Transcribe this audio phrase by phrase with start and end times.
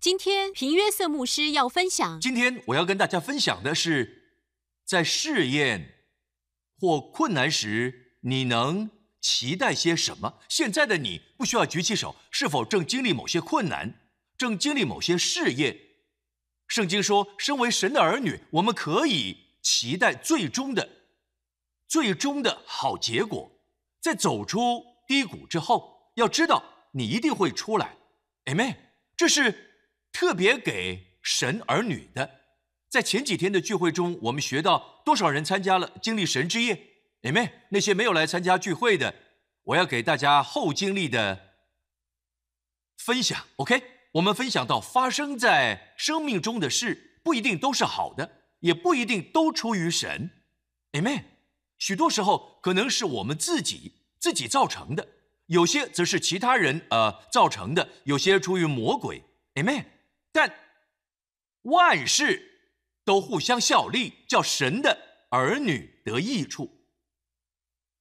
[0.00, 4.38] 今天平约瑟牧师要分享，今天我要跟大家分享的是，
[4.86, 6.06] 在试验
[6.78, 8.88] 或困难时，你能
[9.20, 10.38] 期待些什么？
[10.48, 14.00] 现在的你不需要举起手，是否正经历某些困难，
[14.38, 15.78] 正经历某些试验？
[16.66, 20.88] 圣经说，身为神的儿女，我们可以期待最终的、
[21.86, 23.52] 最终的好结果。
[24.00, 27.98] 在走出低谷之后，要知道你一定会出来。
[28.46, 28.76] Amen。
[29.14, 29.69] 这是
[30.12, 32.38] 特别给神儿女的。
[32.88, 36.88] 在前几天的聚会中，我们学到多少人参加了经历神之夜
[37.22, 37.50] ？Amen。
[37.68, 39.14] 那些没有来参加聚会的，
[39.62, 41.54] 我要给大家后经历的
[42.96, 43.46] 分享。
[43.56, 43.82] OK，
[44.14, 50.30] 我们分享到发生在生命中的事，不一定都是好的，也不一定都出于神。
[50.92, 51.22] Amen。
[51.78, 55.06] 许多时候可能是我们自己自己造成的，
[55.46, 59.22] 有些则是其他人呃造成的，有些出于魔鬼
[59.54, 59.84] ，amen。
[60.32, 60.54] 但
[61.62, 62.60] 万事
[63.04, 64.98] 都互相效力，叫神的
[65.30, 66.70] 儿女得益处。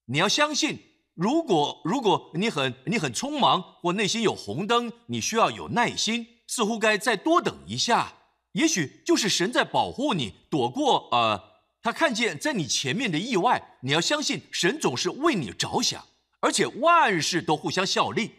[0.05, 0.79] 你要相信，
[1.13, 8.13] 如果如果你很你很匆忙，或内心有红灯，你需要有耐心，似乎该再多等一下，
[8.53, 11.49] 也许就是神在保护你，躲过呃。
[11.81, 16.05] 他看见在你前面的意外，你要相信神总是为你着想，
[16.41, 18.31] 而且万事都互相效力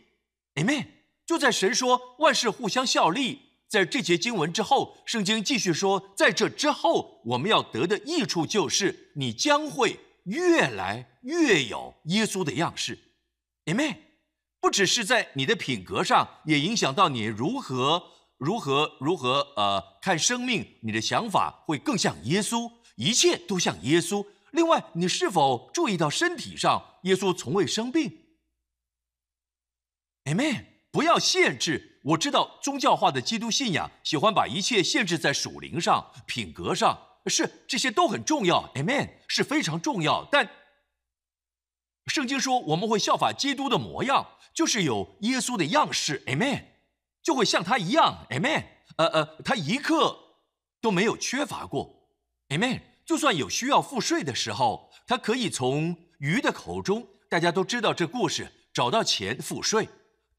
[0.57, 0.87] ，amen。
[1.25, 12.99] 就在神说万事互相效力，在这节经文之后，圣经继续说，在这之后我们要得的益处就是你将会越来越有耶稣的样式
[13.67, 13.97] ，amen。
[14.61, 18.03] 不只是在你的品格上，也影响到你如何
[18.37, 22.71] 如何如何呃看生命，你的想法会更像耶稣。
[22.97, 24.27] 一切都像耶稣。
[24.51, 28.27] 另外，你是否注意到身体上耶稣从未生病
[30.25, 30.65] ？Amen。
[30.91, 31.90] 不要限制。
[32.03, 38.73] 我知道宗教化的基督信仰喜欢把一切限制在属灵上、品格上，是这些都很重要。
[38.75, 40.27] Amen，是非常重要。
[40.33, 40.49] 但
[42.07, 46.25] 圣经说我们会效法基督的模样，就是有耶稣的样式。
[46.25, 46.65] Amen，
[47.23, 48.27] 就会像他一样。
[48.31, 48.65] Amen。
[48.97, 50.19] 呃呃，他一刻
[50.81, 52.09] 都没有缺乏过。
[52.49, 52.81] Amen。
[53.05, 59.89] 就算有需要付税的时候，他可以从鱼的口中，大家都知道这故事，找到钱付税。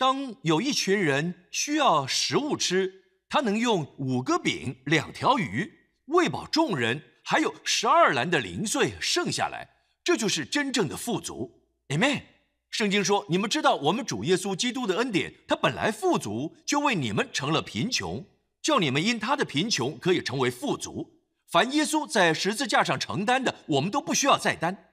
[0.01, 2.91] 当有一群人需要食物吃，
[3.29, 5.71] 他能用五个饼、两条鱼
[6.05, 9.69] 喂饱众人，还有十二篮的零碎剩下来，
[10.03, 11.51] 这就是真正的富足。
[11.89, 12.23] Amen。
[12.71, 18.25] 圣经说：“你们知道，我们主耶稣基督的恩典，他本来富足，就为你们成了贫穷，
[18.59, 24.89] 叫你们因他的贫穷可以成为富足。”凡耶稣在十字架上承担的，我们都不需要再担。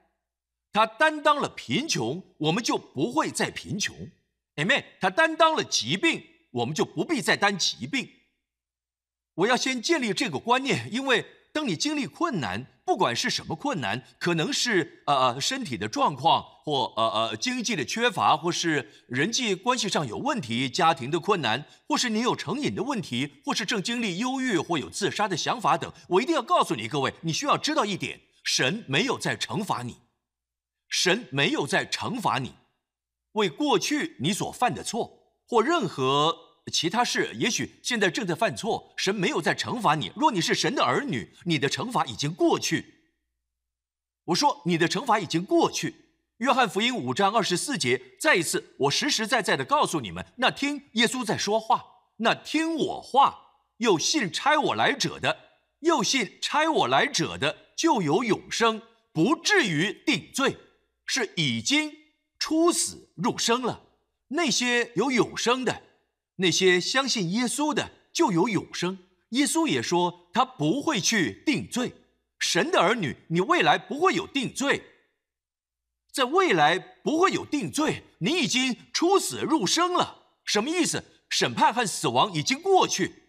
[0.71, 3.95] 他担当了贫穷，我们就不会再贫穷。
[4.59, 4.83] Amen。
[4.99, 8.09] 他担当了疾病，我们就不必再担疾病。
[9.35, 25.91] 我要先建立这个观念，因为当你经历困难，不管是什么困难，可能是呃呃身体的状况，或呃呃经济的缺乏，或是人际关系上有问题，家庭的困难，或是你有成瘾的问题，或是正经历忧郁或有自杀的想法等。
[26.09, 29.97] 我一定要告诉你各位，你需要知道一点：神没有在惩罚你，
[30.89, 32.53] 神没有在惩罚你，
[33.33, 36.49] 为过去你所犯的错或任何。
[36.71, 40.11] 其他事，也许现在正在犯错，神没有在惩罚你。
[40.15, 42.99] 若你是神的儿女，你的惩罚已经过去。
[44.25, 45.95] 我说你的惩罚已经过去。
[46.37, 51.83] 约翰福音五章二十四节，再一次，我实实在在的告诉你们：那听耶稣在说话，
[52.17, 53.39] 那听我话
[53.77, 55.35] 又信差我来者的，
[55.79, 60.55] 又信差我来者的，就有永生，不至于定罪，
[61.07, 61.91] 是已经
[62.39, 63.83] 出死入生了。
[64.29, 65.83] 那些有永生的。
[66.37, 68.97] 那些相信耶稣的就有永生。
[69.29, 71.93] 耶稣也说他不会去定罪。
[72.39, 74.81] 神的儿女，你未来不会有定罪，
[76.13, 78.03] 在未来不会有定罪。
[78.19, 81.03] 你已经出死入生了，什么意思？
[81.29, 83.23] 审判和死亡已经过去。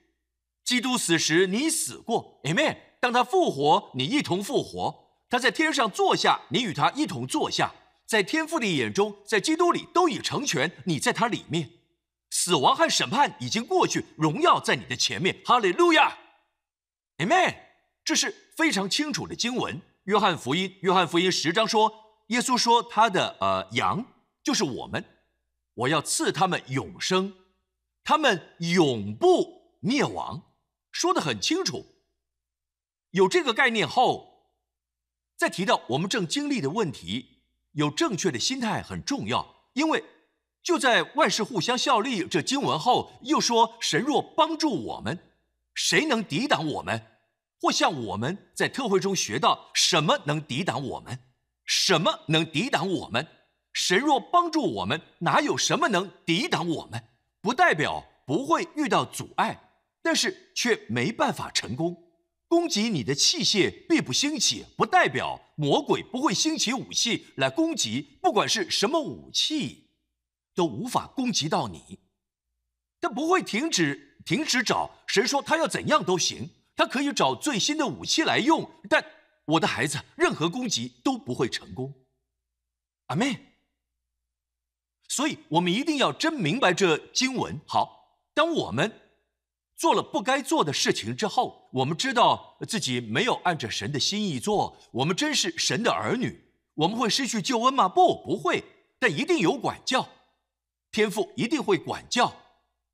[0.65, 2.76] 基督死时你死过，Amen。
[3.00, 5.19] 当他复活，你一同复活。
[5.29, 7.75] 他在天上坐下，你与他一同坐下。
[8.10, 11.70] 在天父的眼中，在基督里都已成全，你在他里面。
[12.30, 15.40] 死亡和审判已经过去，荣耀在你的前面。
[15.44, 16.18] 哈利路亚
[17.18, 17.54] ，Amen。
[18.04, 19.80] 这是非常清楚的经文。
[20.06, 21.92] 约翰福音，约翰福音十章说，
[22.30, 24.04] 耶稣说他的呃羊
[24.42, 25.04] 就是我们，
[25.74, 27.32] 我要赐他们永生，
[28.02, 30.50] 他们永不灭亡，
[30.90, 31.86] 说的很清楚。
[33.10, 34.50] 有这个概念后，
[35.36, 37.30] 再提到我们正经历的问题，
[37.72, 40.05] 有正确的心态很重要，因为。
[40.62, 45.19] 就在万事互相效力这经文后，又说：“神若帮助我们，
[45.75, 47.00] 谁能抵挡我们？”
[47.58, 51.19] 或像我们在特会中学到，什么能抵挡我们？
[51.64, 53.26] 什么能抵挡我们？
[53.72, 57.02] 神若帮助我们，哪有什么能抵挡我们？
[57.40, 59.58] 不代表不会遇到阻碍，
[60.02, 62.09] 但是却没办法成功。
[62.50, 68.19] 攻击你的器械必不兴起，不代表魔鬼不会兴起武器来攻击。
[68.20, 69.93] 不管是什么武器，
[70.52, 72.00] 都无法攻击到你。
[73.00, 76.50] 他不会停止，停止找神说他要怎样都行。
[76.75, 79.05] 他可以找最新的武器来用，但
[79.44, 81.94] 我的孩子，任何攻击都不会成功。
[83.06, 83.38] 阿妹。
[85.06, 87.61] 所以，我们一定要真明白这经文。
[87.64, 88.91] 好，当我们
[89.81, 96.53] 做了不该做的事情之后，我们知道自己没有按着神的心意做，我们真是神的儿女。
[96.75, 97.88] 我们会失去救恩吗？
[97.88, 98.62] 不，不会。
[98.99, 100.06] 但一定有管教，
[100.93, 102.31] 天父一定会管教。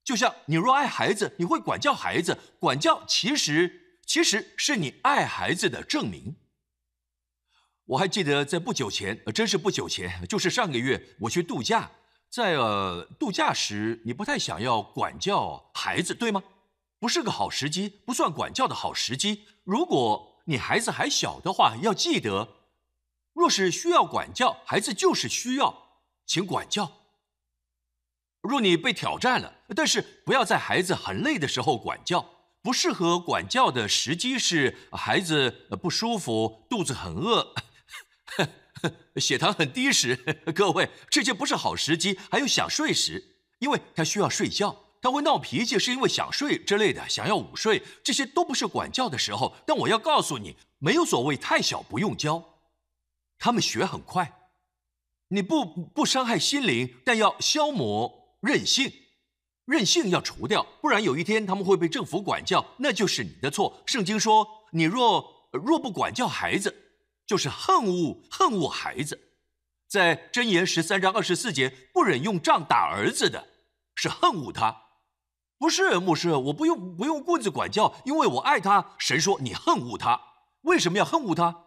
[0.05, 2.39] 就像你若爱孩子，你会管教孩子。
[2.61, 6.37] 管教其实其实是你爱孩子的证明。
[7.87, 11.91] 我还记得在不久前，真是不久前，就是上个月，我去度假，
[12.31, 16.41] 在呃度假时，你不太想要管教孩子，对吗？
[16.99, 19.47] 不是个好时机，不算管教的好时机。
[19.65, 22.49] 如果你孩子还小的话，要记得，
[23.33, 26.93] 若是需要管教，孩子就是需要，请管教。
[28.41, 32.33] 若你被挑战了，但是不要在孩子很累的时候管教。
[32.63, 37.55] 不适合管教的时机是孩子不舒服、肚子很饿、
[39.19, 40.17] 血糖很低时。
[40.53, 42.19] 各位，这些不是好时机。
[42.29, 49.55] 还有想睡时，因为他需要睡觉，他会闹脾气，是因为想睡之类的，想要午睡，这些都不是管教的时候。
[49.65, 52.43] 但我要告诉你，没有所谓太小不用教，
[53.39, 54.51] 他们学很快。
[55.29, 58.35] 你不不伤害心灵，但要消磨。
[58.41, 58.93] 任性，
[59.65, 63.81] 任性要除掉，不然有一天他们会被政府管教，那就是你的错。
[63.87, 66.75] 圣经说，你若若不管教孩子，
[67.25, 69.17] 就是恨恶恨恶孩子。
[69.87, 73.47] 在箴言十三章二十四节，不忍用杖打儿子的，
[73.95, 74.83] 是恨恶他。
[75.59, 78.95] 不是牧师，我不用不用棍子管教，因为我爱他。
[78.99, 80.21] 神说你恨恶他，
[80.63, 81.65] 为什么要恨恶他？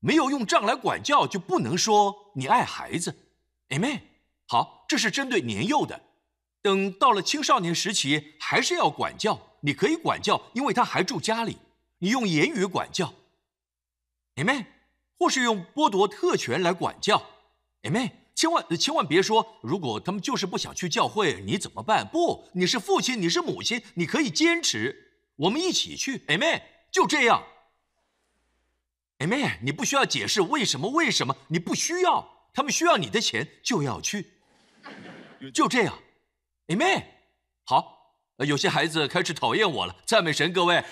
[0.00, 3.14] 没有用杖来管教，就不能说你爱孩子。
[3.68, 4.00] Amen。
[4.48, 6.00] 好，这是针对年幼的。
[6.62, 9.38] 等到了青少年时期，还是要管教。
[9.60, 11.58] 你可以管教，因为他还住家里。
[11.98, 13.12] 你用言语管教
[14.36, 14.64] ，Amen，
[15.18, 17.22] 或是用剥夺特权来管教
[17.82, 18.10] ，Amen。
[18.34, 22.06] 千万千万别说，如果他们就是不想去教会，你怎么办？
[22.06, 25.12] 不，你是父亲，你是母亲，你可以坚持。
[25.36, 26.62] 我们一起去，Amen。
[26.90, 27.42] 就这样
[29.18, 29.58] ，Amen。
[29.62, 32.28] 你不需要解释为什么，为什么你不需要？
[32.52, 34.32] 他们需要你的钱，就要去。
[35.54, 35.98] 就这样
[36.68, 37.04] ，Amen。
[37.64, 39.94] 好，有些孩子开始讨厌我了。
[40.04, 40.82] 赞美神，各位。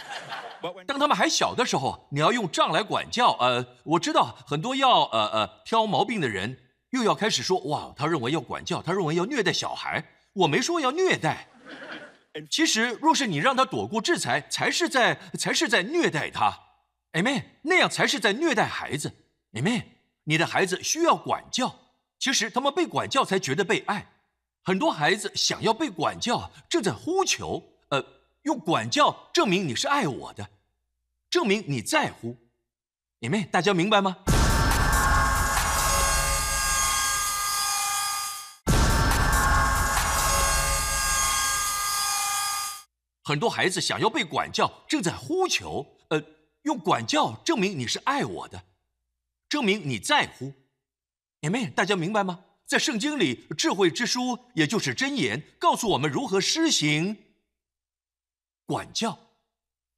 [0.86, 3.32] 当他们还小的时候，你要用杖来管教。
[3.40, 6.58] 呃，我知道很多要呃呃挑毛病的人，
[6.90, 10.04] 又要开始说哇，他认为要管教，他认为要虐待小孩。
[10.32, 11.48] 我没说要虐待。
[12.50, 16.52] 其实，若是你让他躲过制裁，才是在才是在虐待他。
[17.12, 17.58] 哎妹。
[17.62, 19.12] 那样才是在虐待孩子。
[19.52, 19.82] Amen。
[20.24, 21.74] 你的孩子需要管教。
[22.18, 24.10] 其实他们被管教才觉得被爱。
[24.62, 28.04] 很多孩子想要被管教，正在呼求，呃，
[28.42, 30.48] 用管教证明你是爱我的，
[31.30, 32.36] 证明你在乎。
[33.20, 34.16] 你们大家明白吗？
[43.28, 46.24] 很多孩子想要被管教，正在呼求，呃，
[46.62, 48.64] 用管教证明你是爱我的，
[49.50, 50.54] 证明你在乎。
[51.40, 52.46] 你们大家明白吗？
[52.64, 57.18] 在圣经里，智慧之书也就是箴言，告诉我们如何施行
[58.64, 59.18] 管教。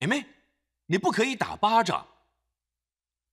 [0.00, 0.26] 姐妹，
[0.87, 2.08] 你不可以打巴掌，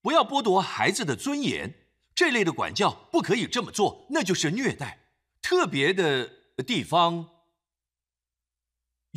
[0.04, 1.74] 不要剥夺孩子的尊严。
[2.14, 5.08] 这类的管教不可以这么做，那就是虐待。
[5.42, 6.28] 特别的
[6.68, 7.28] 地方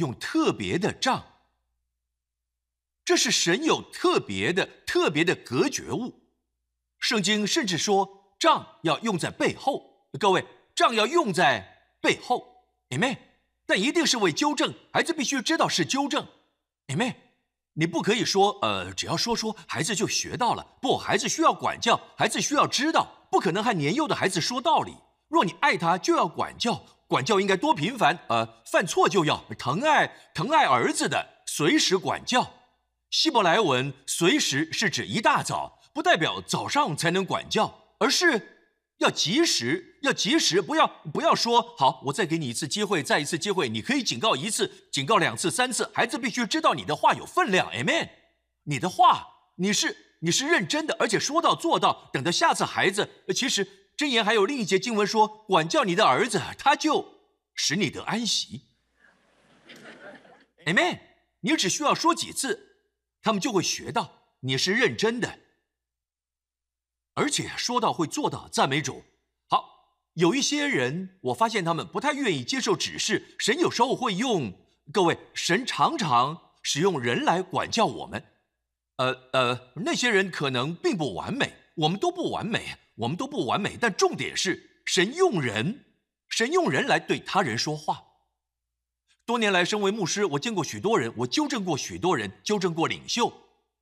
[0.01, 1.25] 用特别的杖，
[3.05, 6.21] 这是神有特别的、特别的隔绝物。
[6.99, 10.09] 圣经甚至说，杖要用在背后。
[10.19, 13.17] 各位，杖要用在背后，Amen。
[13.67, 16.27] 但一定是为纠正，孩子必须知道是纠正
[16.89, 17.15] ，Amen。
[17.75, 20.79] 你不可以说，呃，只要说说，孩子就学到了。
[20.83, 24.97] 不，孩子需要管教，孩子需要知道，不可能和年幼的孩子说道理。
[25.29, 32.49] 若你爱他，就要管教，管教应该多频繁，呃，犯错就要疼爱，疼爱儿子的，随时管教。
[33.11, 38.59] 希伯来文“随时”是指一大早，不代表早上才能管教，而是。
[38.99, 48.11] 要及时，要及时，不要不要说好，我再给你一次机会，再一次机会，你可以警告一次，警告两次、三次，孩子必须知道你的话有分量，Amen。
[48.65, 49.27] 你的话，
[49.57, 52.11] 你是你是认真的，而且说到做到。
[52.13, 53.67] 等到下次孩子，其实
[54.01, 57.19] 箴言还有另一节经文说，管教你的儿子，他就
[57.55, 58.63] 使你得安息
[60.65, 61.01] ，Amen。
[61.41, 62.79] 你只需要说几次，
[63.21, 65.41] 他们就会学到你是认真的。
[67.13, 69.05] 而且说到会做到，赞美主。
[69.49, 73.37] 好，有一些人，我发现他们不太愿意接受指示。
[73.39, 74.55] 神有时候会用
[74.95, 78.25] 各位，神常常使用人来管教我们。
[78.97, 83.77] 呃呃，那些人可能并不完美，我们都不完美，我们都不完美。
[83.81, 85.85] 但重点是，神用人，
[86.29, 88.03] 神用人来对他人说话。
[89.27, 93.33] 多年来，身为牧师，我见过许多人，我纠正过许多人，纠正过领袖，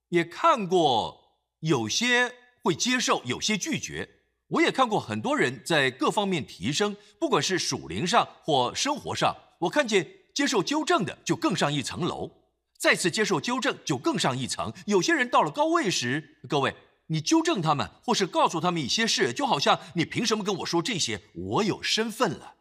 [0.09, 2.35] 也看过有些。
[2.61, 4.07] 会接受有些拒绝，
[4.49, 12.31] 我也看过很多人在各方面提升，不管是属灵上或生活上，我看见接受纠正的就更上一层楼，
[12.79, 14.71] 再次接受纠正就更上一层。
[14.85, 16.75] 有些人到了高位时，各位，
[17.09, 21.21] 你纠正他们或是告诉他们一些事，就好像你凭什么跟我说这些？
[21.35, 22.55] 我有身份了，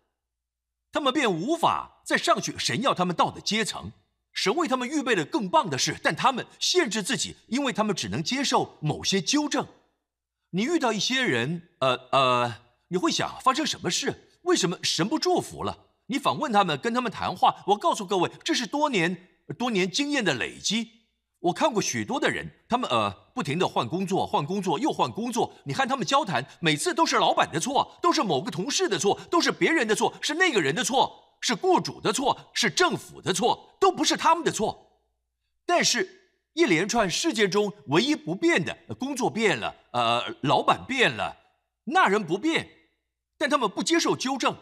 [0.91, 3.91] 他们便无法再上去神要他们到的阶层。
[4.33, 9.67] 神为他们预备了更棒的事，但他们限制自己，因为他们只能接受某些纠正。
[10.51, 12.55] 你遇到一些人，呃呃，
[12.89, 14.29] 你会想发生什么事？
[14.43, 15.85] 为什么神不祝福了？
[16.05, 17.63] 你访问他们，跟他们谈话。
[17.67, 19.27] 我告诉各位，这是多年
[19.57, 20.96] 多年经验的累积。
[21.39, 25.53] 我看过许多的人，他们呃不停的换工作，换工作又换工作。
[25.65, 35.01] 你看他们交谈，每次都是老板的错，都是某个同事的错，都是别人的错，是那个人的错，是雇主的错，是政府的错，都不是他们的错。
[35.65, 36.15] 但是。
[36.57, 41.37] 一连串事件中唯一不变的，工作变了，呃，老板变了，
[41.83, 42.67] 那人不变，
[43.37, 44.57] 但他们不接受纠正，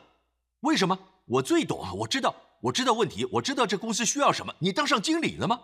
[0.60, 1.00] 为什么？
[1.26, 4.54] 我最懂啊，我知道，我知道问题，我知道这公司需要什么。
[4.60, 5.62] 你当上经理了吗？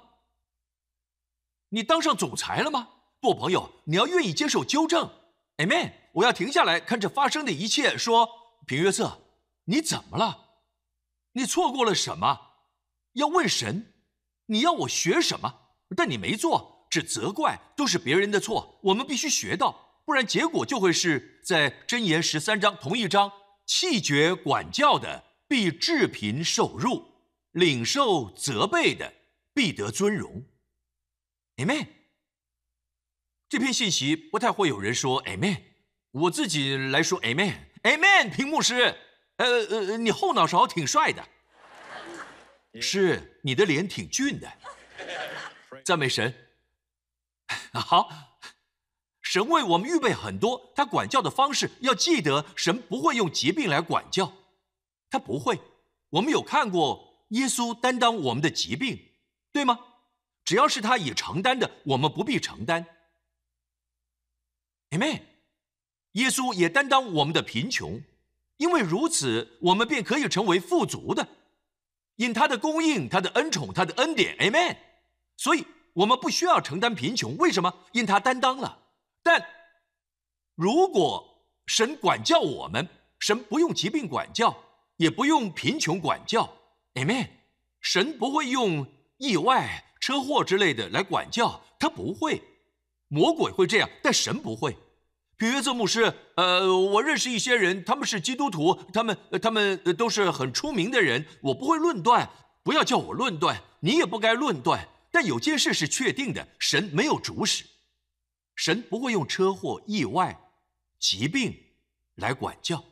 [1.73, 2.89] 你当上总裁了吗？
[3.19, 5.09] 不，朋友，你要愿意接受纠正。
[5.57, 5.93] Amen。
[6.13, 8.27] 我要停下来看这发生的一切，说
[8.67, 9.21] 平约瑟，
[9.65, 10.49] 你怎么了？
[11.31, 12.37] 你错过了什么？
[13.13, 13.93] 要问神，
[14.47, 15.53] 你要我学什么？
[15.95, 18.77] 但你没做，只责怪，都是别人的错。
[18.83, 23.31] 我们必须学到，不然结果就会是在箴言十三章同一章：
[23.65, 27.05] 弃绝管教的，必致贫受辱；
[27.51, 29.13] 领受责备的，
[29.53, 30.43] 必得尊荣。
[31.61, 31.87] Amen。
[33.47, 35.61] 这篇信息不太会有人说 Amen，
[36.11, 37.55] 我自己来说 Amen。
[37.83, 38.95] Amen，屏幕师，
[39.35, 41.23] 呃呃，你后脑勺挺帅的，
[42.81, 44.51] 是你的脸挺俊的。
[45.83, 46.33] 赞美神，
[47.73, 48.09] 好，
[49.21, 50.71] 神为我们预备很多。
[50.75, 54.31] 他管教的方式要记得，神不会用疾病来管教，
[55.09, 55.59] 他不会。
[56.09, 59.11] 我们有看过耶稣担当我们的疾病，
[59.51, 59.79] 对吗？
[60.51, 62.85] 只要是他已承担的，我们不必承担。
[64.89, 65.21] Amen。
[66.11, 68.01] 耶稣也担当我们的贫穷，
[68.57, 71.25] 因为如此，我们便可以成为富足的，
[72.17, 74.35] 因他的供应、他的恩宠、他的恩典。
[74.39, 74.75] Amen。
[75.37, 77.73] 所以，我们不需要承担贫穷，为什么？
[77.93, 78.77] 因他担当了。
[79.23, 79.41] 但
[80.55, 82.85] 如果神管教我们，
[83.19, 84.53] 神不用疾病管教，
[84.97, 86.53] 也不用贫穷管教
[86.95, 87.29] ，Amen。
[87.79, 92.43] 神不会用意外、车祸之类的来管教，他不会。
[93.07, 94.75] 魔鬼会这样，但神不会。
[95.37, 102.29] 比约瑟牧师，呃，我认识一些人，他们是基督徒，他们他们都是很出名的人，我不会论断，
[102.63, 104.87] 不要叫我论断，你也不该论断。
[105.11, 107.65] 但有件事是确定的：神没有主使，
[108.55, 110.39] 神不会用车祸、意外、
[110.99, 111.53] 疾病
[112.15, 112.83] 来管教。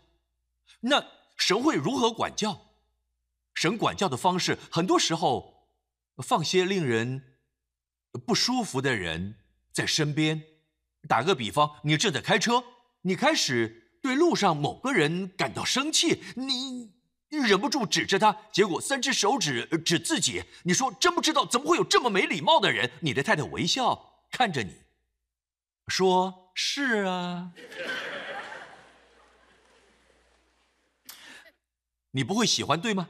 [0.82, 1.06] 那
[1.38, 2.60] 神会如何管教？
[3.54, 5.59] 神管教的方式，很多时候
[6.22, 7.38] 放些令人
[8.26, 9.36] 不舒服的人
[9.72, 10.44] 在身边。
[11.08, 12.64] 打个比方，你正在开车，
[13.02, 16.94] 你开始对路上某个人感到生气，你。
[17.30, 20.44] 忍不住指着他，结果三只手指指自己。
[20.64, 22.90] 你说真不知道怎么会有这么没礼貌的人。
[23.02, 24.82] 你的太太微笑看着你，
[25.88, 27.52] 说：“是啊。
[32.10, 33.10] ”你不会喜欢对吗？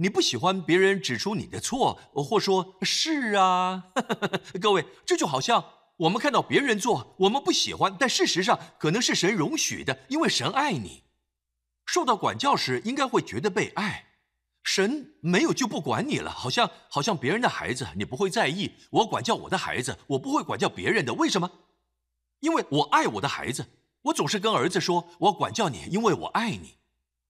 [0.00, 3.88] 你不喜欢别人指出你的错，或说是啊？
[4.60, 5.64] 各位，这就好像
[5.96, 11.02] 我们看到别人做，我们不喜欢，但事实上可能是神容许的，因为神爱你。
[11.84, 14.04] 受到管教时，应该会觉得被爱。
[14.62, 18.74] 神没有就不管你了，好像好像别人的孩子，你不会在意。
[18.90, 21.14] 我管教我的孩子，我不会管教别人的。
[21.14, 21.50] 为什么？
[22.40, 23.66] 因为我爱我的孩子，
[24.02, 26.76] 我总是跟儿子说，我管教你，因为我爱你。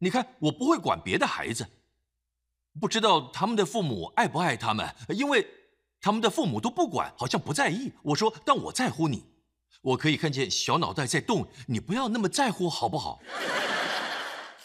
[0.00, 1.66] 你看，我不会管别的孩子，
[2.80, 5.46] 不知道他们的父母爱不爱他们，因为
[6.00, 7.92] 他们的父母都不管，好像不在意。
[8.02, 9.24] 我说，但我在乎你，
[9.82, 13.20] 我可以看见小脑袋在动，你不要那么在乎，好不好？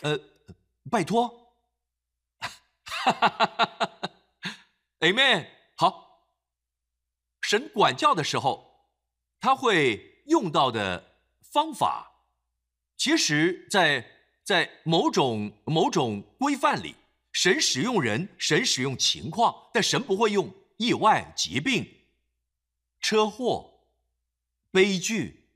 [0.01, 0.20] 呃，
[0.89, 1.27] 拜托。
[2.39, 4.10] 哈哈哈哈哈。
[5.00, 5.48] Amen。
[5.75, 6.27] 好，
[7.41, 8.88] 神管教的时候，
[9.39, 12.12] 他会用到的方法，
[12.98, 14.10] 其实，在。
[14.46, 16.93] 在某种某种规范里，
[17.34, 21.86] 神使用人，神使用情况，但神不会用意外、疾病、
[23.02, 23.82] 车祸、
[24.72, 25.50] 悲剧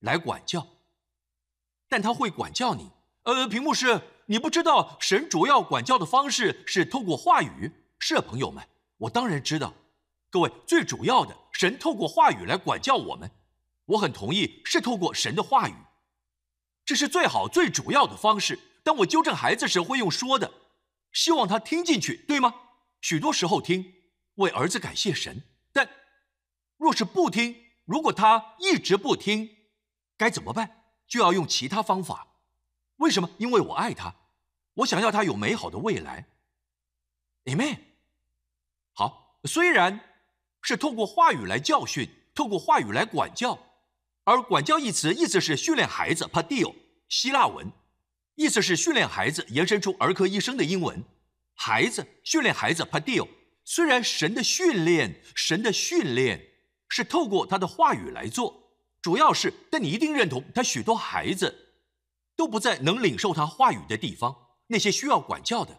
[0.00, 0.66] 来管教，
[1.88, 2.90] 但他会管教你。
[3.24, 7.70] 呃，屏幕是，你不知道神主要管教的方式是透过话语。
[8.00, 8.64] 是朋友们，
[8.96, 9.74] 我当然知道。
[10.30, 13.28] 各位，最主要的，神透过话语来管教我们，
[13.84, 15.74] 我很同意，是透过神的话语。
[16.84, 18.58] 这是最好、最主要的方式。
[18.84, 20.50] 当我纠正孩子时，会用说的，
[21.12, 22.54] 希望他听进去，对吗？
[23.00, 23.94] 许多时候听，
[24.34, 25.42] 为儿子感谢神。
[25.72, 25.88] 但
[26.76, 29.56] 若是不听，如果他一直不听，
[30.16, 30.84] 该怎么办？
[31.06, 32.26] 就要用其他方法。
[32.96, 33.30] 为什么？
[33.38, 34.14] 因为我爱他，
[34.74, 36.26] 我想要他有美好的未来。
[37.44, 37.78] Amen。
[38.92, 40.00] 好，虽然
[40.60, 43.58] 是透过话语来教训，透过话语来管教。
[44.24, 46.74] 而管教一词意思是训练孩子 padio，
[47.08, 47.72] 希腊文，
[48.38, 51.02] 意思是训练孩子，延伸出儿科医生的英文，
[51.56, 53.26] 孩子训练孩子 padio。
[53.64, 56.40] 虽然神的训练，神的训练
[56.88, 61.52] 是透过他的话语来做，主要是，但你一定认同，他许多孩子
[62.36, 64.36] 都不在能领受他话语的地方，
[64.68, 65.76] 那些需要管教的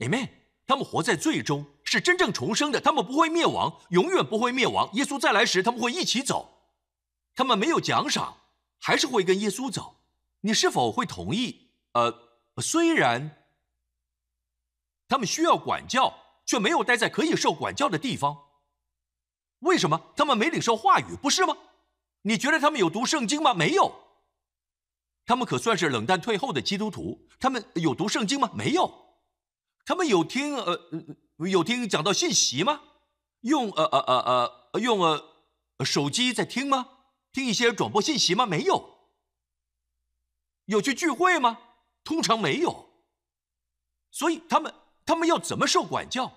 [0.00, 0.28] ，amen。
[0.66, 4.90] 他们活在最终，是真正重生的，他们不会灭亡，永远不会灭亡。
[4.94, 6.72] 耶稣再来时，他们会一起走。
[7.36, 8.38] 他们没有奖赏，
[8.80, 10.00] 还是会跟耶稣走。
[10.40, 11.69] 你是否会同意？
[11.92, 13.44] 呃，虽然
[15.08, 16.14] 他们需要管教，
[16.46, 18.46] 却没有待在可以受管教的地方。
[19.60, 20.12] 为什么？
[20.16, 21.56] 他们没领受话语，不是吗？
[22.22, 23.52] 你觉得他们有读圣经吗？
[23.52, 23.94] 没有。
[25.26, 27.28] 他们可算是冷淡退后的基督徒。
[27.38, 28.50] 他们有读圣经吗？
[28.54, 29.18] 没有。
[29.84, 30.78] 他们有听呃
[31.48, 32.82] 有听讲到信息吗？
[33.40, 36.88] 用呃呃呃呃用呃手机在听吗？
[37.32, 38.46] 听一些转播信息吗？
[38.46, 38.98] 没有。
[40.66, 41.58] 有去聚会吗？
[42.04, 42.90] 通常没有。
[44.10, 44.74] 所以他们
[45.06, 46.32] 他们要怎么受管教？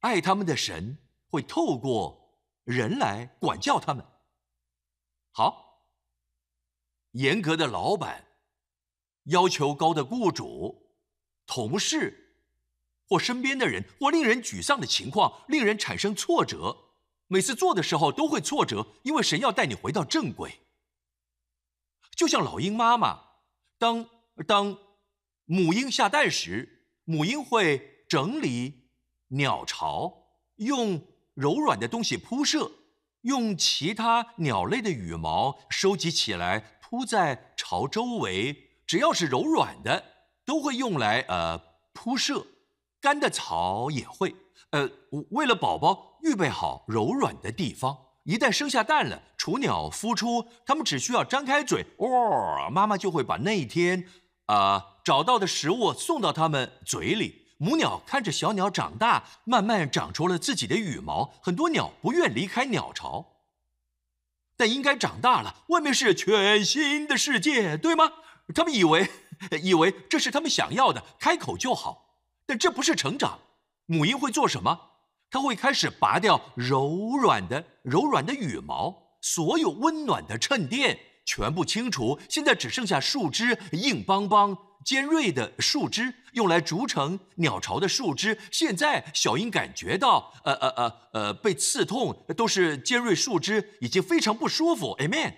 [0.00, 0.96] 爱他们的神
[1.28, 4.06] 会透过人来管教他们。
[5.32, 5.82] 好，
[7.12, 8.24] 严格的老板，
[9.24, 10.94] 要求高的雇主，
[11.46, 12.36] 同事，
[13.08, 16.76] 或身边的人，或令人沮丧的情况，令人产生挫折。
[17.26, 20.60] 每次做的时候都会挫折，因为神要带你回到正轨。
[22.16, 23.24] 就像老鹰妈妈，
[23.78, 24.08] 当
[24.46, 24.76] 当
[25.46, 28.88] 母鹰下蛋时，母鹰会整理
[29.28, 31.02] 鸟巢，用
[31.34, 32.70] 柔软的东西铺设，
[33.22, 38.64] 用其他鸟类的羽毛收集起来铺在巢周围。
[38.86, 40.02] 只要是柔软的，
[40.46, 41.58] 都会用来呃
[41.92, 42.46] 铺设，
[43.00, 44.34] 干的草也会。
[44.70, 44.88] 呃，
[45.30, 54.06] 为了宝宝预备好柔软的地方，一旦生下蛋了，雏鸟孵出，它们只需要张开嘴，哦，妈妈就会把那一天
[54.48, 57.46] 啊找到的食物送到它们嘴里。
[57.60, 61.34] 母鸟看着小鸟长大，慢慢长出了自己的羽毛。
[61.42, 63.26] 很多鸟不愿离开鸟巢，
[64.56, 68.12] 但应该长大了，外面是全新的世界，对吗？
[68.54, 69.10] 他们以为
[69.62, 73.40] 以为这是他们想要的，开口就好，但这不是成长。
[73.86, 74.78] 母鹰会做什么？
[75.28, 82.18] 它会开始拔掉柔软的、柔软的羽毛，所有温暖的衬垫全部清除。
[82.26, 88.38] 现在只剩下树枝，硬邦邦、尖锐的树枝，用来筑成鸟巢的树枝。
[88.50, 94.96] 现在小鹰感觉到，呃呃呃呃，被刺痛，都是尖锐树枝，已经非常不舒服。
[95.00, 95.34] Amen。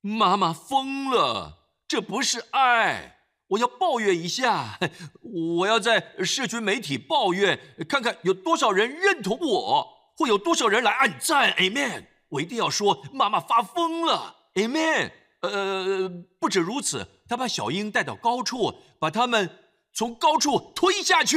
[0.00, 3.16] 妈妈疯了，这不是爱。
[3.48, 4.78] 我要抱怨一下，
[5.20, 11.52] 我要在社群媒体抱怨，看看有多少人认同我，会有多少人来按赞。
[11.54, 12.06] Amen！
[12.28, 14.36] 我一定要说，妈妈发疯了。
[14.54, 15.10] Amen！
[15.42, 19.58] 呃，不止如此，他把小鹰带到高处，把他们
[19.92, 21.36] 从高处推下去。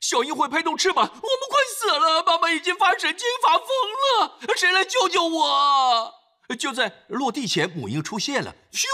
[0.00, 3.66] 小鹰会拍动翅膀，我们快死了，妈妈已经发神经发疯
[4.20, 6.14] 了，谁来救救我？
[6.58, 8.84] 就在落地前，母鹰出现了，咻，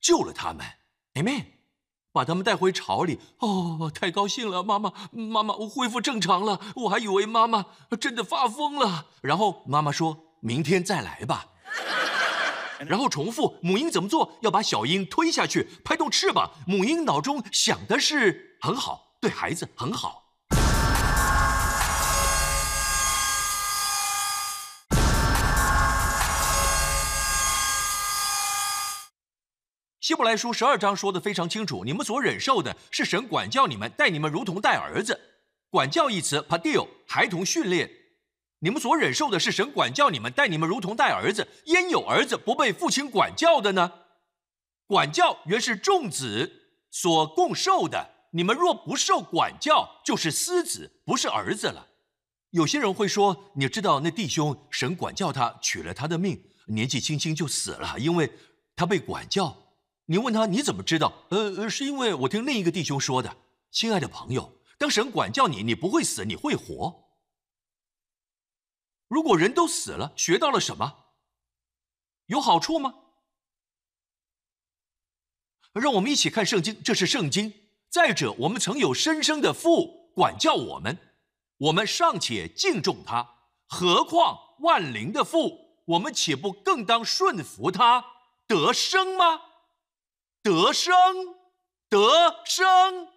[0.00, 0.64] 救了他们。
[1.14, 1.46] Amen，
[2.12, 3.18] 把他们带回巢里。
[3.38, 6.60] 哦，太高兴了，妈妈，妈妈，我恢复正常了。
[6.76, 7.66] 我还以为妈妈
[7.98, 9.06] 真的发疯了。
[9.22, 11.46] 然后妈妈说：“明天再来吧。”
[12.86, 16.50] 然后重复母鹰怎么做，要把小鹰推下去，拍动翅膀。
[16.66, 20.24] 母鹰脑中想的是很好，对孩子很好。
[30.00, 35.20] 希伯来书十二章说的非常清楚，你们所忍受的是神管教你们，待你们如同待儿子。
[35.68, 37.99] 管教一词 p a d i l 孩童训练。
[38.60, 41.48] 你们所忍受的是神管教你们，待你们如同待儿子。
[41.66, 43.92] 焉有儿子不被父亲管教的呢？
[44.86, 46.50] 管教原是众子
[46.90, 48.10] 所共受的。
[48.32, 51.88] 你们若不受管教，就是私子，不是儿子了。
[52.50, 58.30] 有些人会说，你知道那弟兄神管教他，取了他的命，年纪轻轻就死了，因为
[58.76, 59.56] 他被管教。
[60.06, 61.12] 你问他你怎么知道？
[61.30, 63.36] 呃，是因为我听另一个弟兄说的。
[63.70, 67.09] 亲爱的朋友，当神管教你，你不会死，你会活。
[69.10, 71.06] 如果人都死了，学到了什么？
[72.26, 72.94] 有好处吗？
[75.72, 77.52] 让我们一起看圣经，这是圣经。
[77.88, 80.96] 再者，我们曾有生生的父管教我们，
[81.56, 83.34] 我们尚且敬重他，
[83.66, 85.82] 何况万灵的父？
[85.86, 88.04] 我们岂不更当顺服他
[88.46, 89.42] 得生吗？
[90.40, 90.94] 得生，
[91.88, 93.08] 得生。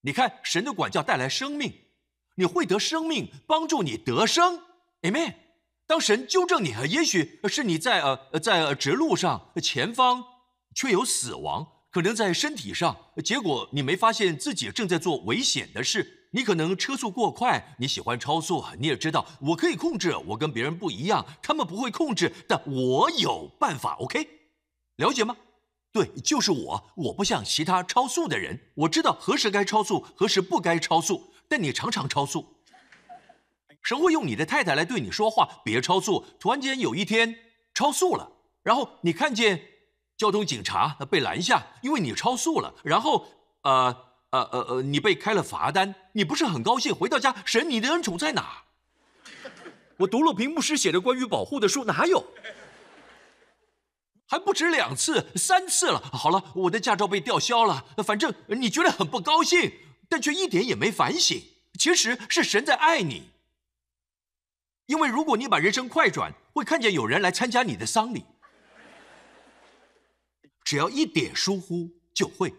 [0.00, 1.90] 你看，神的管教带来生命，
[2.36, 4.64] 你会得生命，帮助你得生。
[5.06, 5.34] Amen。
[5.86, 10.24] 当神纠正你，也许是你在呃在直路上前方
[10.74, 16.28] 却有死亡，可能在身体上，结果你没发现自己正在做危险的事。
[16.32, 23.94] 你可能车速过快，你喜欢超速，你也知道我可以控制，我跟别人不一样，他们不会控制，但我有办法。
[24.00, 24.28] OK，
[24.96, 25.36] 了解吗？
[25.92, 26.90] 对，就是我。
[26.96, 31.32] 我不像其他超速的人，我知道何时该超速，何时不该超速。
[31.48, 32.44] 但你常常超速，
[33.86, 36.26] 神会用你的太太来对你说话，别超速。
[36.40, 37.38] 突然间有一天
[37.72, 38.32] 超速了，
[38.64, 39.62] 然后你看见
[40.16, 42.74] 交通警察被拦下，因为你超速了。
[42.82, 43.24] 然后
[43.62, 43.96] 呃
[44.30, 46.92] 呃呃呃，你被开了罚单，你不是很高兴。
[46.92, 48.64] 回到家，神，你的恩宠在哪？
[49.98, 52.26] 我读了屏幕师写的关于保护的书，哪有？
[54.26, 56.00] 还不止两次，三次了。
[56.12, 57.84] 好了，我的驾照被吊销了。
[58.04, 59.70] 反正你觉得很不高兴，
[60.08, 61.40] 但却一点也没反省。
[61.78, 63.30] 其实是神在爱你，
[64.86, 68.24] 因为如果你把人生快转，会看见有人来参加你的丧礼。
[70.64, 72.54] 只要一点疏忽，就会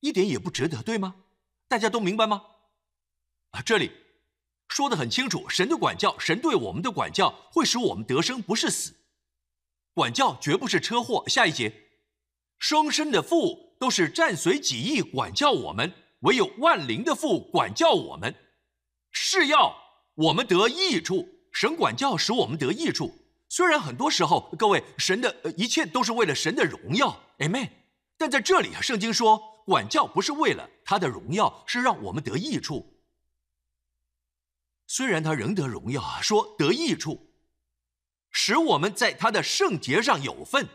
[0.00, 1.16] 一点也不值得，对吗？
[1.68, 2.42] 大家都明白吗？
[3.50, 3.90] 啊，这里。
[4.66, 8.94] 说得很清楚，神的管教，神对我们的管教会使我们得生，不是死。
[9.92, 11.22] 管教绝不是车祸。
[11.28, 11.72] 下一节，
[12.58, 18.34] 生生的父都是战随己意管教我们，唯有万灵的父管教我们，
[19.14, 19.74] 是要
[20.14, 21.26] 我们得益处。
[21.50, 23.14] 神管教使我们得益处。
[23.48, 27.70] 虽然很多时候，各位，神的一切都是为了神的荣耀，Amen。
[28.18, 33.00] 但在这里啊，圣经说，管教不是为了他的荣耀，是让我们得益处。
[34.88, 37.32] 虽然他仍得荣耀啊，说得益处，
[38.32, 40.68] 使我们在他的圣洁上有份。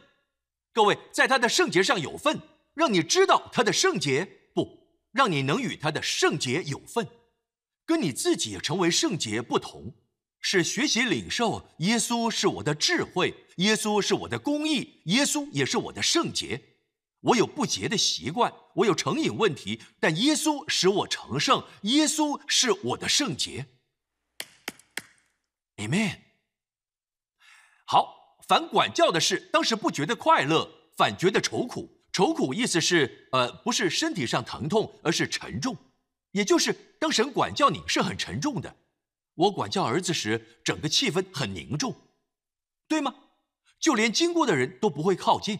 [0.71, 2.41] 各位，在他的圣洁上有份，
[2.73, 7.05] 让你知道他的圣洁，不让你能与他的圣洁有份，
[7.89, 9.95] 跟你自己成为圣洁不同，
[10.39, 16.75] 是学习领受耶稣是我的智慧，耶稣是我的公义，耶稣也是我的圣洁。
[17.21, 23.65] 我有不洁的习惯，我有成瘾问题，但耶稣使我成圣，耶稣是我的圣洁。
[25.77, 26.19] Amen。
[27.85, 32.03] 好，反管教的事，当时不觉得快乐，反觉得愁苦。
[32.13, 35.75] 愁苦意思是，呃，不是身体上疼痛，而是沉重。
[36.33, 38.75] 也就是当神管教你是很沉重的。
[39.35, 41.95] 我管教儿子时，整个气氛很凝重，
[42.87, 43.15] 对吗？
[43.79, 45.59] 就连经过的人都不会靠近。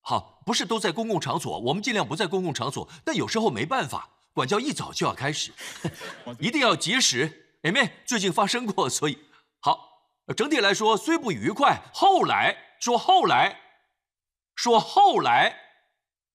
[0.00, 5.52] 好，不是都在公共场所，我们尽量不在公共场所，但有时候没办法，管教一早就要开始，
[6.40, 7.44] 一定要及时。
[7.62, 9.18] 哎妹最近发生过，所以
[9.60, 9.94] 好。
[10.36, 13.60] 整体来说虽不愉快，后来说后来，
[14.56, 15.56] 说后来，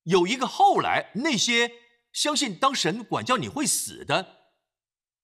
[0.03, 1.69] 有一个后来，那些
[2.13, 4.37] 相信当神管教你会死的，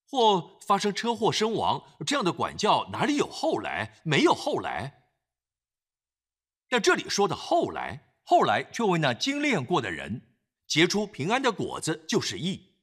[0.08, 4.00] 或发生车祸身亡这样的管教，哪里有后来？
[4.04, 5.04] 没有后来。
[6.68, 12.76] 但这里说的后来，后来却为那精炼过的人结出平安的果子，就是义。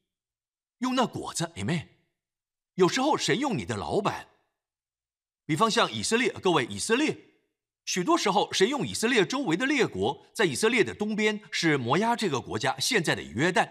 [0.79, 1.87] 用那果子，amen。
[2.73, 4.27] 有时候神用你的老板，
[5.45, 7.17] 比方像以色列，各位以色列，
[7.85, 13.69] 许多时候神用以色列周围的列国，在以色列的东边是摩押这个国家，现在的约旦，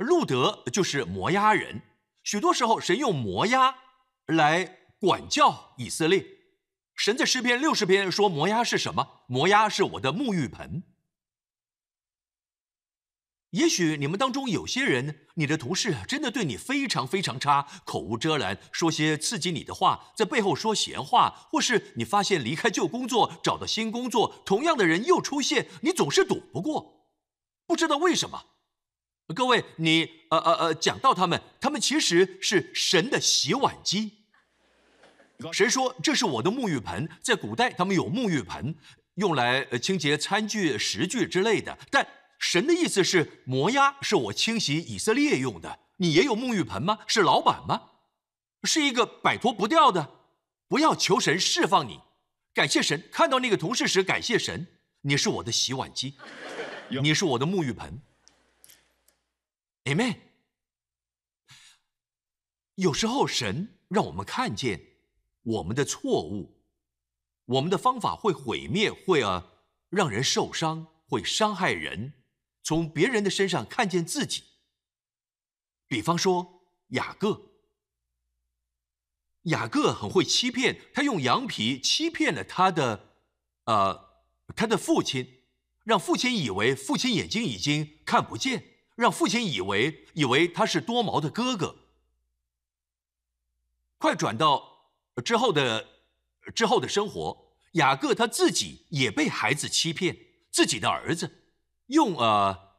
[0.00, 1.82] 路德就是摩押人。
[2.22, 3.74] 许多时候神用摩押
[4.26, 6.24] 来管教以色列，
[6.94, 9.24] 神在诗篇六十篇说摩押是什么？
[9.26, 10.82] 摩押是我的沐浴盆。
[13.50, 27.08] 也许你们当中有些人，你的同事真的对你非常非常差，口无遮拦，说些刺激你的话，在背后说闲话，或是你发现离开旧工作找到新工作，同样的人又出现，你总是躲不过，
[27.66, 28.59] 不知道为什么。
[29.34, 34.12] 各位，你呃呃呃，讲到他们，他们其实是神的洗碗机。
[35.52, 38.74] 神说这是我的沐浴盆，在古代他们有沐浴盆，
[39.14, 42.06] 用来清洁餐具、食具之类的，但。
[42.42, 45.78] 神的意思是，摩押是我清洗以色列用的。
[45.98, 47.00] 你也有沐浴盆吗？
[47.06, 47.82] 是老板吗？
[48.64, 50.10] 是一个摆脱不掉的。
[50.66, 52.00] 不要求神释放你，
[52.54, 53.06] 感谢神。
[53.12, 54.66] 看到那个同事时，感谢神，
[55.02, 56.14] 你是我的洗碗机，
[56.88, 58.00] 你是我的沐浴盆。
[59.84, 60.18] Amen。
[62.74, 64.80] 有时候神让我们看见
[65.42, 66.62] 我们的错误，
[67.44, 69.52] 我们的方法会毁灭，会啊
[69.88, 72.14] 让人受伤，会伤害人。
[72.62, 74.44] 从别人的身上看见自己，
[75.88, 77.50] 比方说雅各，
[79.44, 83.14] 雅各很会欺骗，他用羊皮欺骗了他的，
[83.64, 85.44] 呃，他的父亲，
[85.84, 88.69] 让父亲以为父亲眼睛已经看不见，
[89.00, 91.74] 让父亲以为以为他是多毛的哥哥。
[93.96, 94.92] 快转到
[95.24, 95.88] 之后的
[96.54, 100.14] 之后的生活，雅各他自己也被孩子欺骗，
[100.50, 101.46] 自己的儿子。
[101.86, 102.74] 用呃，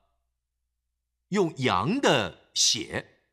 [1.29, 3.23] 用羊的血，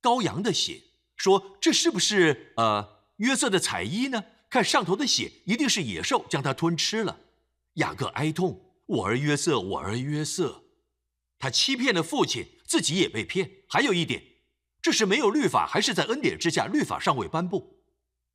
[0.00, 0.84] 羔羊的血，
[1.16, 4.24] 说这是不是呃约瑟的彩衣呢？
[4.48, 7.18] 看上头的血，一定是野兽将它吞吃了。
[7.74, 10.63] 雅各哀痛，我儿约瑟，我儿约瑟，
[11.44, 13.50] 他欺骗了父亲，自己也被骗。
[13.68, 14.22] 还有一点，
[14.80, 17.84] 这是没有律法，还是在恩典之下，律法尚未颁布。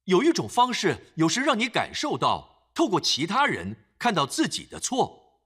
[0.04, 5.42] 有一种方式，有时让你感受到，透过其他人看到自己的错。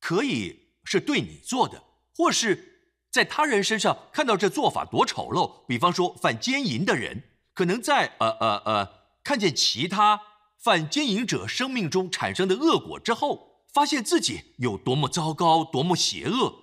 [0.00, 1.82] 可以是对你做的，
[2.14, 5.64] 或是在他人身上看到这做法多丑陋。
[5.66, 7.22] 比方说犯奸淫的人，
[7.54, 8.88] 可能在呃呃呃
[9.24, 10.20] 看见其他
[10.58, 16.61] 犯奸淫者生命中产生的恶果之后，发现自己有多么糟糕，多么邪恶。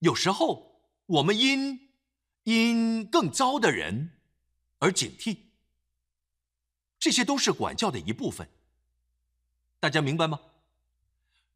[0.00, 1.88] 有时候我们因
[2.44, 4.12] 因更糟的人
[4.78, 5.38] 而警惕，
[6.98, 8.48] 这些都是管教的一部分。
[9.80, 10.40] 大家明白吗？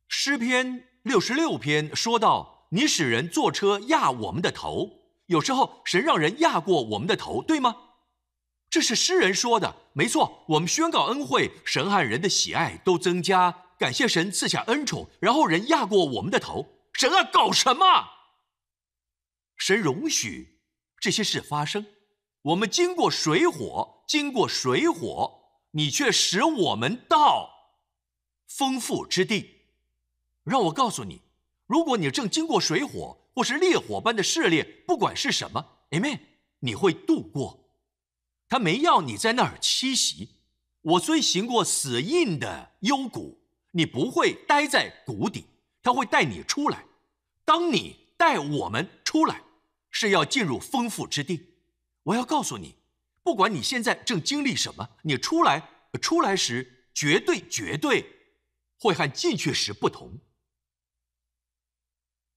[0.09, 0.87] 诗篇。
[1.03, 4.99] 六十六篇说到，你使人坐车压我们的头，
[5.29, 7.75] 有时候神让人压过我们的头，对吗？
[8.69, 10.45] 这是诗人说的，没错。
[10.49, 17.87] 我们宣告恩惠，神和人的喜爱都增加，感谢神赐下恩宠，然后人压过我们的头，神啊，搞什么？
[19.61, 20.59] 神容许
[20.99, 21.85] 这些事发生，
[22.41, 25.43] 我们经过水火，经过水火，
[25.73, 27.51] 你却使我们到
[28.49, 29.67] 丰富之地。
[30.45, 31.21] 让我告诉你，
[31.67, 36.21] 如果你正经过水火或是烈火般的试炼，不管是什么，Amen，
[36.61, 37.69] 你会度过。
[38.49, 40.37] 他没要你在那儿栖息。
[40.81, 43.39] 我虽行过死荫的幽谷，
[43.73, 45.45] 你不会待在谷底，
[45.83, 46.87] 他会带你出来。
[47.45, 49.43] 当你带我们出来，
[49.91, 51.55] 是要进入丰富之地。
[52.05, 52.77] 我要告诉你，
[53.23, 55.69] 不管你现在正经历什么，你出来
[56.01, 58.07] 出来时，绝对绝对
[58.79, 60.21] 会和进去时不同。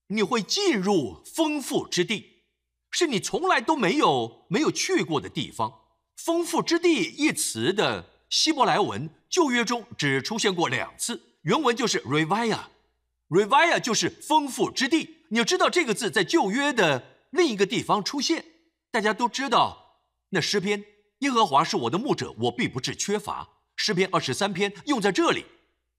[0.08, 2.44] 你会进入丰富之地，
[2.90, 5.80] 是你从来都没有没有去过的地方。
[6.16, 15.24] 丰富之地一词的希伯来文旧约中只出现过两次，原文就是 revia，revia 就是丰富之地。
[15.30, 18.44] 你要知道这个字在旧约的另一个地方出现，
[18.92, 20.84] 大家都知道那诗篇，
[21.18, 23.58] 耶和华是我的牧者，我必不致缺乏。
[23.74, 25.44] 诗篇二十三篇用在这里，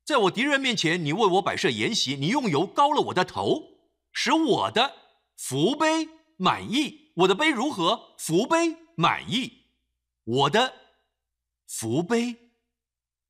[0.06, 3.62] 在我敌人面前，你为我摆设筵席，你用油膏了我的头。
[4.14, 4.96] 使我的
[5.36, 8.16] 福杯满意，我的杯如何？
[8.18, 9.66] 福杯满意，
[10.24, 10.74] 我的
[11.68, 12.54] 福杯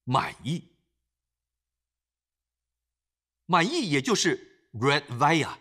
[0.04, 0.76] 满意，
[3.48, 5.58] 满意也就是 red via。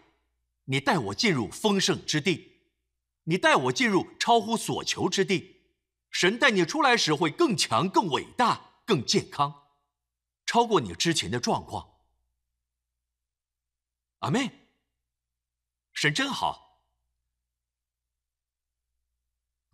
[0.64, 2.60] 你带我进入丰盛之地，
[3.24, 5.62] 你带我进入超乎所求之地。
[6.10, 9.68] 神带你出来时会更强、更伟大、更健康，
[10.46, 11.94] 超过你之前的状况。
[14.20, 14.60] 阿妹。
[15.92, 16.82] 神真好，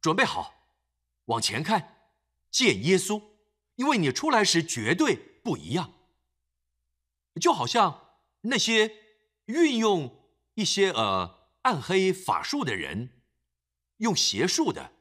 [0.03, 0.55] 准备好，
[1.25, 2.11] 往前看，
[2.51, 3.23] 见耶稣，
[3.77, 5.95] 因为你出来时绝对不一样。
[7.41, 8.95] 就好像那些
[9.47, 10.20] 运用
[10.55, 13.11] 一些呃暗黑法术的人，
[13.99, 14.93] 用邪术的，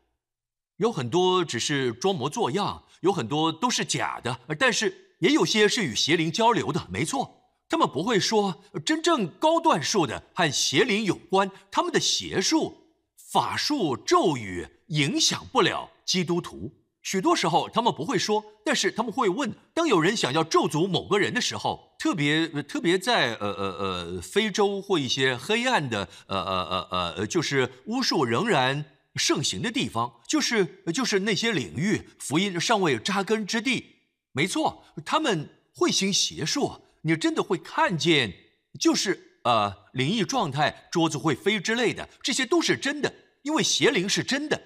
[0.78, 6.88] 有很多只是装模作样，有很多都是假的，但是也有些是与邪灵交流的。
[6.90, 16.79] 没错，他们不会说真正高段数的和邪灵有关，他们的邪术、法术、咒语影响不了基督徒。
[17.10, 28.86] 许多时候他们不会说，但是他们会问：当有人想要咒诅某个人的时候，特别特别在呃呃呃非洲或一些黑暗的呃呃呃呃，就是巫术仍然。
[29.16, 33.96] 盛行的地方，就是就是那些领域，福音尚未扎根之地。
[34.32, 38.32] 没错，他们会行邪术，你真的会看见，
[38.80, 44.62] 就是呃灵异状态，桌子会飞之类的，这些都是真的，因为邪灵是真的。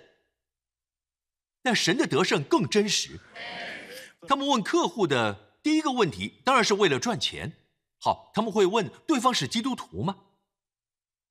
[1.63, 3.19] 但神的得胜更真实。
[4.27, 7.53] 他们问客户的第一个问题，当然是为了赚钱。
[7.99, 10.17] 好，他们会问对方是基督徒吗？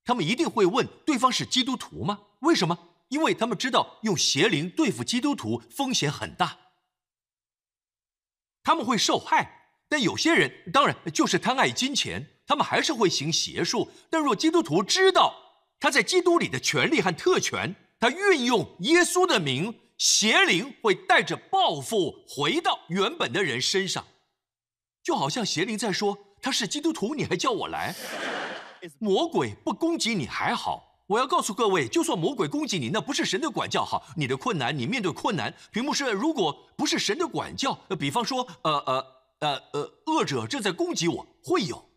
[0.03, 2.19] 他们一定会问对方是基督徒吗？
[2.39, 2.89] 为什么？
[3.09, 6.57] 因为他们知道用邪灵对付基督徒风险很大，
[8.63, 9.59] 他们会受害。
[9.87, 13.91] 但有些人当然就是贪爱金钱，他们还是会行邪术。
[14.09, 15.35] 但若基督徒知道
[15.79, 24.05] 他在基督里的权利和特权，他运用耶稣的名，邪灵会带着报复回到原本的人身上，
[25.01, 27.95] 就好像邪灵在说：“他是基督徒，你还叫我来？
[28.99, 33.85] 魔鬼不攻击你还好。”我要告诉各位，就算魔鬼攻击你，那不是神的管教。
[33.85, 39.07] 好，你的困难，你面对困难，屏幕是如果不是神的管教，比方说，呃呃
[39.39, 41.89] 呃呃，恶者正在攻击我，会有。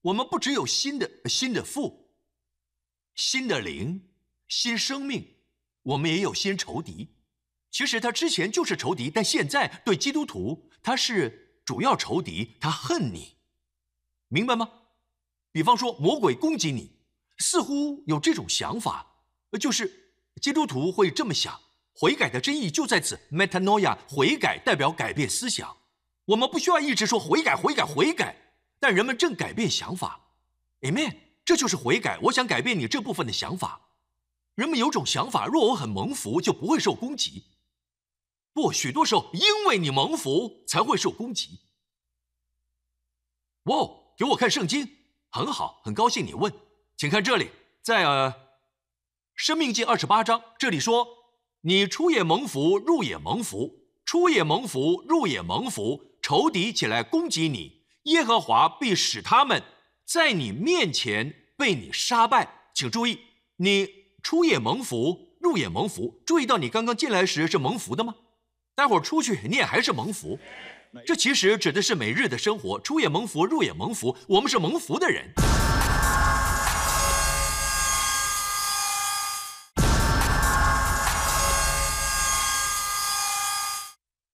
[0.00, 2.10] 我们不只有新的新的父，
[3.14, 4.08] 新的灵，
[4.48, 5.36] 新生命，
[5.84, 7.08] 我们也有新仇敌。
[7.70, 13.36] 其实他之前就是仇敌，但现在对基督徒他是主要仇敌，他恨你，
[14.28, 14.68] 明白吗？
[15.52, 16.98] 比方说，魔鬼攻击你。
[17.42, 19.06] 似乎有这种想法，
[19.58, 21.58] 就是基督徒会这么想：
[21.94, 25.74] 悔改的真意就在此，metanoia，悔改代表改变思想。
[26.26, 28.36] 我们不需要一直说悔改、悔改、悔改，
[28.78, 30.20] 但人们正改变想法。
[30.82, 32.18] Amen，这就是悔改。
[32.24, 33.80] 我想改变你这部分的想法。
[34.54, 37.44] 人们有种想法：若我很蒙福，就不会受攻击。
[38.52, 41.60] 不，许多时候因为你蒙福才会受攻击。
[43.64, 44.88] 哇，给我看圣经，
[45.30, 46.52] 很好，很高兴你问。
[46.96, 47.50] 请看这里，
[47.82, 48.30] 在呃
[49.34, 51.06] 《生命记》二十八章，这里说
[51.62, 56.18] ：“你出也蒙福，入也蒙福；出也蒙福，入也蒙福。
[56.20, 59.62] 仇敌起来攻击你，耶和华必使他们
[60.04, 63.20] 在你面前被你杀败。”请注意，
[63.56, 63.88] 你
[64.22, 66.22] 出也蒙福，入也蒙福。
[66.26, 68.14] 注意到你刚刚进来时是蒙福的吗？
[68.80, 70.38] 待会儿出去你也还是蒙福。
[71.04, 74.16] 这其实指的是每日的生活，出也蒙福，入也蒙福。
[74.26, 75.30] 我们是蒙福的人。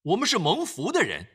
[0.04, 1.26] 我们是蒙福的人，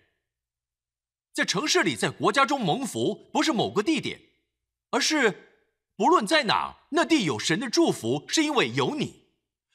[1.33, 4.21] 在城市里，在国家中蒙福，不是某个地点，
[4.91, 5.65] 而是
[5.97, 9.25] 不论在哪，那地有神的祝福，是因为有你，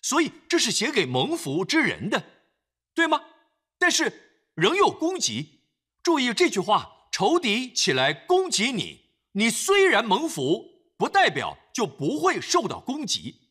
[0.00, 2.24] 所以这是写给蒙福之人的，
[2.96, 3.22] 对吗？
[3.78, 4.10] 但是
[4.54, 5.60] 仍有攻击，
[6.02, 10.64] 注意这句话：仇敌起来攻击你，你虽然蒙福，
[10.96, 13.42] 不代表就不会受到攻击。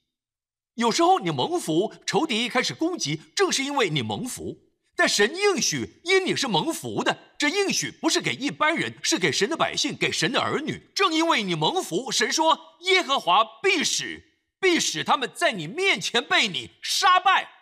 [0.74, 4.58] 有时候你蒙福，仇敌开始攻击，正是因为你蒙福。
[4.98, 10.90] 但神应许因你是蒙福的，这应许不是给一般人，是给神的百姓，给神的儿女。
[10.96, 14.24] 正因为你蒙福，神说耶和华必使
[14.60, 17.55] 必使他们在你面前被你杀败。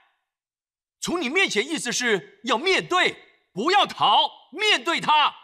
[1.03, 3.17] 从你面前，意思是要面对，
[3.51, 5.35] 不要逃，面对他，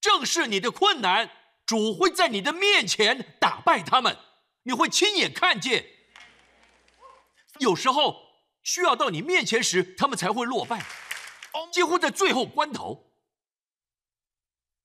[0.00, 1.30] 正视你的困难，
[1.64, 4.18] 主会在你的面前打败他们，
[4.64, 5.86] 你会亲眼看见。
[7.60, 8.16] 有时候
[8.64, 10.84] 需要到你面前时，他们才会落败。
[11.72, 13.12] 几乎在最后关头，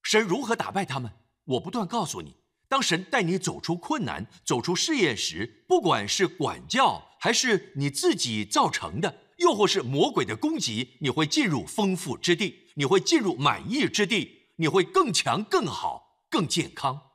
[0.04, 1.10] 神如何打败他们？
[1.46, 2.36] 我不断告诉你：
[2.68, 17.10] 当神带你走出困难、走出试验时，不管是管教，还是你自己造成的，又或是魔鬼的攻击，你会进入丰富之地，你会进入满意之地，你会更强、更好、更健康。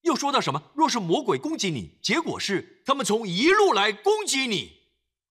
[0.00, 0.62] 又说到什么？
[0.74, 4.80] 若是魔鬼攻击你，结果是他们从一路来攻击你，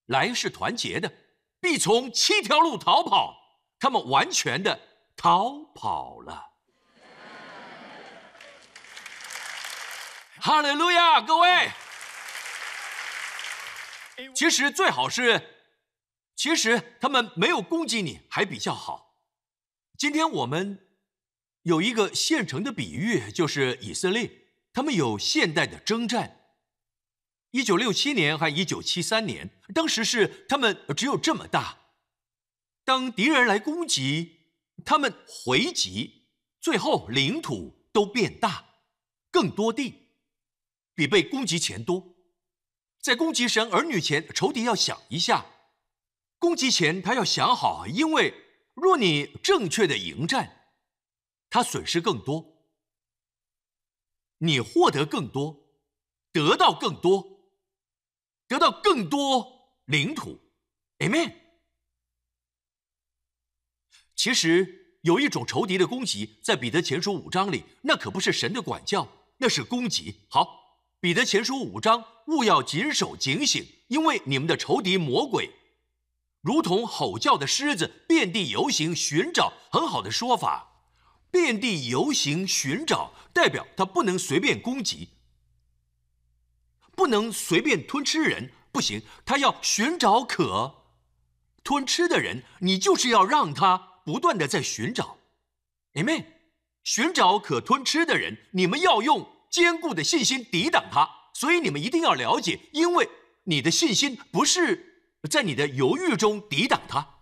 [0.05, 1.11] 来是团结的，
[1.59, 3.35] 必从七条路逃跑。
[3.79, 4.79] 他们完全的
[5.15, 6.45] 逃跑了。
[10.41, 11.69] 哈利路亚，各位。
[14.35, 15.58] 其实最好是，
[16.39, 19.17] 其实他们没有攻击你，还比较好。
[19.97, 20.87] 今天我们
[21.63, 26.53] 有一个现成的比喻，就是以色列，他们有现代的征战。
[27.51, 31.77] 一九六七年还一九七三年，当时是他们只有这么大。
[32.85, 34.37] 当敌人来攻击，
[34.85, 36.29] 他们回击，
[36.61, 38.63] 最后领土都变大，
[39.29, 40.13] 更多地，
[40.95, 42.15] 比被攻击前多。
[43.01, 45.45] 在攻击神儿女前，仇敌要想一下，
[46.39, 48.33] 攻击前他要想好，因为
[48.73, 50.71] 若你正确的迎战，
[51.49, 52.65] 他损失更多，
[54.37, 55.67] 你获得更多，
[56.31, 57.51] 得到更多，
[58.47, 60.39] 得到更多领土
[60.99, 61.35] ，Amen。
[64.15, 70.21] 其实有一种仇敌的攻击，在彼得前书五章里，那可不是神的管教，那是攻击。
[70.29, 70.57] 好。
[71.01, 75.49] 彼得前书五章，勿要谨守警醒，因为你们的仇敌魔鬼，
[76.41, 79.53] 如同吼叫的狮子，遍地游行寻找。
[79.71, 80.83] 很好的说法，
[81.29, 85.09] 遍地游行寻找，代表他不能随便攻击，
[86.95, 90.83] 不能随便吞吃人，不行，他要寻找可
[91.63, 95.17] 吞吃的人，你就是要让他不断的在寻找
[95.93, 96.25] ，Amen，
[96.83, 99.39] 寻找可吞吃的人，你们要用。
[99.49, 103.09] 坚固的信心抵挡他，所以你们一定要了解，因为
[103.45, 104.88] 你的信心不是
[105.27, 107.15] 在你的犹豫中抵挡他，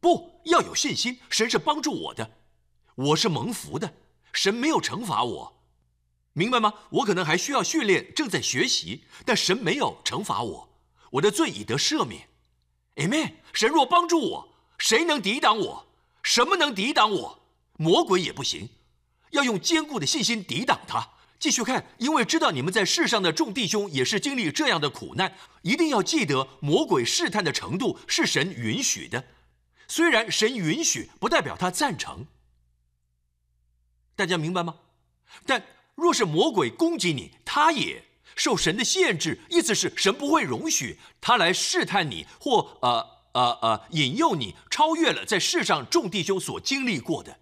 [0.00, 1.20] 不要有信心。
[1.28, 2.38] 神是帮助我的，
[2.94, 3.92] 我是蒙福的，
[4.32, 5.60] 神没有惩罚我，
[6.32, 6.72] 明白吗？
[6.90, 10.68] 我可能还需要训练，正在学习，但神没有惩罚我，
[11.10, 12.28] 我的罪已得赦免。
[12.96, 13.34] Amen。
[13.52, 15.86] 神若帮助我，谁能抵挡我？
[16.22, 17.40] 什么能抵挡我？
[17.74, 18.70] 魔鬼也不行。
[19.32, 21.10] 要用坚固的信心抵挡他。
[21.38, 29.24] 继续看，因为知道你们在世上的众弟兄也是经历这样的苦难，一定要记得魔鬼试探的程度是神允许的。
[29.86, 32.26] 虽然神允许，不代表他赞成。
[34.16, 34.74] 大家明白吗？
[35.46, 35.64] 但
[35.94, 47.38] 若是魔鬼攻击你，他也受神的限制，意思是神不会容许他来试探你，或呃呃呃引诱你超越了在世上众弟兄所经历过的。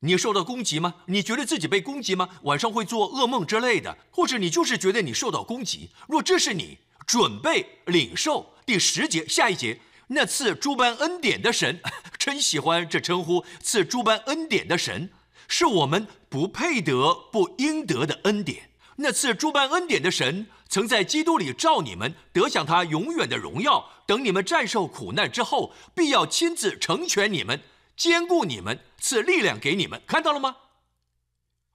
[0.00, 0.94] 你受到攻击吗？
[1.06, 2.28] 你觉得自己被攻击吗？
[2.42, 5.90] 晚上会做噩梦之类的，或者你就是觉得你受到攻击。
[6.08, 11.80] 若这是你准备领受第十节下一节那赐诸般恩典的神，
[12.18, 13.44] 真喜欢这称呼。
[13.62, 15.10] 赐诸般恩典的神，
[15.46, 18.70] 是我们不配得、不应得的恩典。
[18.96, 23.88] 那赐诸般恩典的神，曾在基督里召你们得享他永远的荣耀。
[24.06, 27.60] 等你们战胜苦难之后，必要亲自成全你们。
[28.00, 30.56] 兼顾你们，赐力量给你们，看到了吗？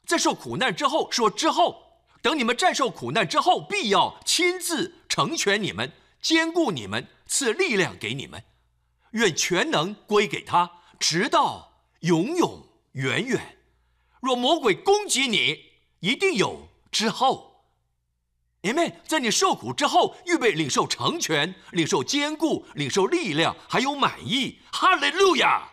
[0.07, 8.43] 在受苦难之后，说之后，等你们战胜苦难之后，必要亲自成全你们，兼顾你们，赐力量给你们。
[9.11, 13.59] 愿全能归给他，直到永永远远。
[14.19, 17.67] 若魔鬼攻击你，一定有之后。
[18.63, 18.95] Amen。
[19.05, 24.57] 在你受苦之后，预备领受成全，领受坚固，领受力量，还有满意。
[24.71, 25.69] 哈利路亚。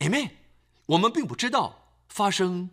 [0.00, 0.30] Amen。
[0.86, 2.70] 我们并不知道发生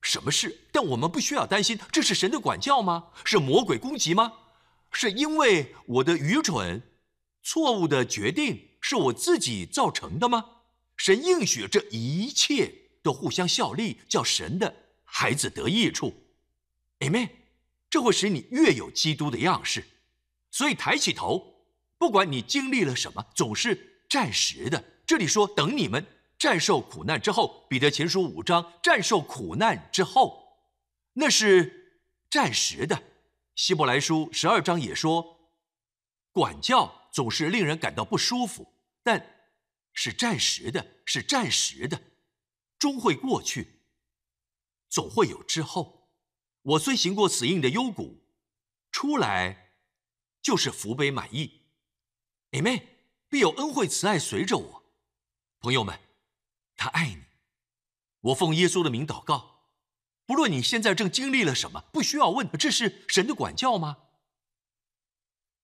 [0.00, 1.78] 什么事，但我们不需要担心。
[1.92, 3.08] 这是神的管教吗？
[3.24, 4.32] 是魔鬼攻击吗？
[4.92, 6.82] 是因为我的愚蠢、
[7.42, 10.44] 错误的决定是我自己造成的吗？
[10.96, 12.72] 神应许这一切
[13.02, 14.74] 都互相效力，叫神的
[15.04, 16.14] 孩子得益处。
[17.00, 17.28] Amen。
[17.90, 19.84] 这会使你越有基督的样式。
[20.50, 21.66] 所以抬起头，
[21.98, 24.82] 不管你经历了什么，总是暂时的。
[25.06, 26.06] 这里说等你们。
[26.38, 30.58] 战胜苦难之后，彼得前书五章，战胜苦难之后，
[31.14, 33.02] 那是暂时的。
[33.54, 35.50] 希伯来书十二章也说，
[36.30, 38.66] 管教总是令人感到不舒服，
[39.02, 39.48] 但
[39.94, 42.02] 是暂时的，是暂时的，
[42.78, 43.80] 终会过去，
[44.90, 46.10] 总会有之后。
[46.60, 48.26] 我虽行过死荫的幽谷，
[48.90, 49.72] 出来
[50.42, 51.62] 就是福杯满溢。
[52.50, 52.82] Amen，
[53.30, 54.82] 必有恩惠慈爱随着我，
[55.60, 56.05] 朋友们。
[56.76, 57.22] 他爱你，
[58.20, 59.62] 我奉耶稣的名祷告。
[60.26, 63.98] 不论你现在正经历了什么，不需要问这是神的管教吗？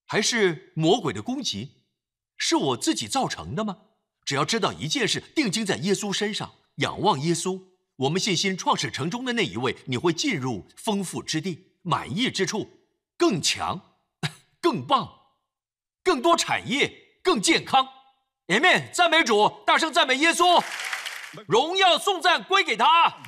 [0.07, 1.83] 还是魔鬼的攻击？
[2.37, 3.79] 是我自己造成的吗？
[4.25, 7.61] 只要知道一件事，定睛在耶稣身上，仰望耶稣，
[7.97, 12.69] 我们信心创始成终的那一位，你会进入丰富之地，满意之处，
[13.17, 13.97] 更强，
[14.63, 15.13] 更棒，
[16.05, 17.89] 更多产业，更健康。
[18.47, 20.63] Amen，赞美主，大声赞美耶稣。
[21.47, 23.23] 荣耀颂赞归给他，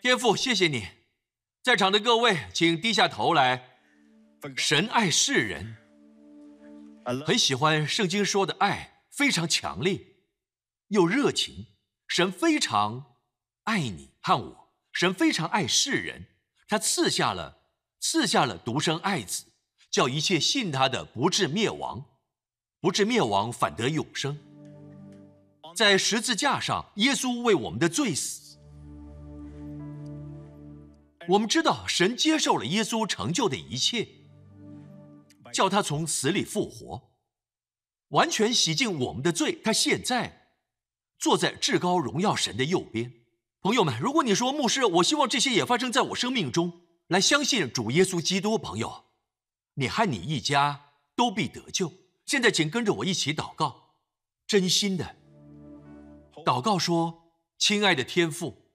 [0.00, 0.88] 天父，谢谢你，
[1.62, 3.76] 在场的各位，请低下头来。
[4.56, 5.76] 神爱世人，
[7.26, 10.00] 很喜欢圣经说的爱，非常强烈
[10.88, 11.66] 又热情。
[12.08, 13.16] 神非常
[13.64, 16.26] 爱你和我，神非常爱世人，
[16.68, 17.58] 他赐下了
[18.00, 19.46] 赐下了独生爱子，
[19.90, 22.04] 叫一切信他的不至灭亡，
[22.80, 24.38] 不至灭亡，反得永生。
[25.76, 28.56] 在十字架上，耶稣为我们的罪死。
[31.28, 34.08] 我们知道，神接受了耶稣成就的一切，
[35.52, 37.10] 叫他从死里复活，
[38.08, 39.60] 完全洗净我们的罪。
[39.62, 40.46] 他现在
[41.18, 43.12] 坐在至高荣耀神的右边。
[43.60, 49.04] 朋友们，如果你说牧师，我希望这些也发生在我生命中，来相信主耶稣基督，朋友，
[49.74, 51.92] 你和你一家都必得救。
[52.24, 53.90] 现在，请跟着我一起祷告，
[54.46, 55.15] 真心的。
[56.46, 58.70] 祷告说：“亲爱的天父，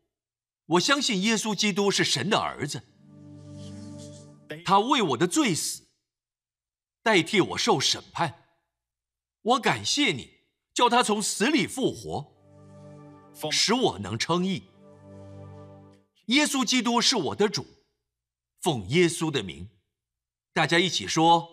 [0.66, 2.84] 我相信耶稣基督是神的儿子，
[4.66, 5.88] 他为我的罪死，
[7.02, 8.44] 代替我受审判。
[9.42, 10.30] 我感谢你，
[10.74, 12.34] 叫他从死里复活，
[13.50, 14.64] 使我能称义。
[16.26, 17.66] 耶稣基督是我的主，
[18.60, 19.70] 奉耶稣的名，
[20.52, 21.48] 大家一起说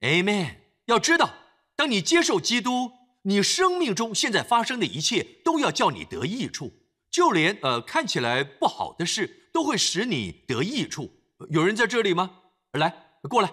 [0.00, 0.56] ：Amen。
[0.86, 1.34] 要知道，
[1.76, 2.92] 当你接受基督。”
[3.22, 6.72] 你生命中现在发生的一切都要叫你得益处，
[7.10, 11.22] 就连呃看起来不好的事都会使你得益处。
[11.50, 12.42] 有人在这里吗？
[12.72, 12.92] 来，
[13.28, 13.52] 过来，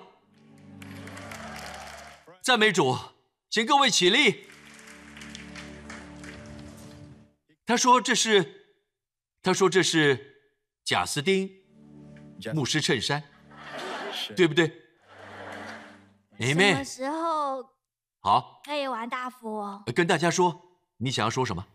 [2.42, 2.98] 赞美主，
[3.50, 4.48] 请各位起立。
[7.66, 8.80] 他说这是，
[9.44, 10.42] 他说这是
[10.84, 11.48] 贾斯丁
[12.56, 13.24] 牧师衬衫，
[14.36, 14.72] 对不对
[16.40, 16.72] ？Amen。
[16.72, 17.79] 什么时候？
[18.30, 19.84] 好，可以玩大富翁。
[19.96, 20.62] 跟大家说，
[20.98, 21.66] 你想要说什么？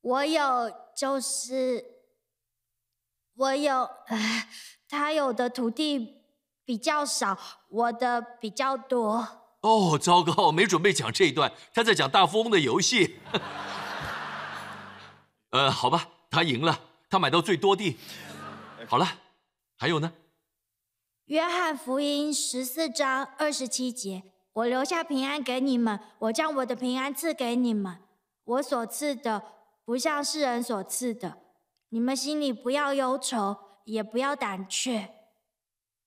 [0.00, 1.84] 我有，就是
[3.36, 3.88] 我有，
[4.88, 6.24] 他有的土地
[6.64, 9.24] 比较少，我的比较多。
[9.60, 13.20] 哦，糟糕，没准备讲这一段，他在讲大富翁的游戏。
[15.50, 16.76] 呃，好吧，他赢了，
[17.08, 17.96] 他买到最多地。
[18.88, 19.06] 好了，
[19.76, 20.12] 还有呢？
[21.26, 24.24] 约翰福音十四章二十七节。
[24.52, 27.98] 我留下平安给你们，我将我的平安赐给你们。
[28.44, 29.42] 我所赐的
[29.84, 31.38] 不像世人所赐的。
[31.90, 35.14] 你们心里不要忧愁，也不要胆怯。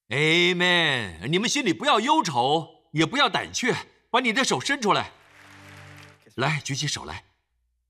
[0.10, 1.28] Amen。
[1.28, 3.74] 你们心里不要忧愁，也不要胆怯。
[4.10, 5.12] 把你的手伸出来，
[6.36, 7.24] 来，举起手来，